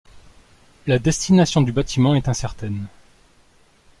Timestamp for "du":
1.61-1.71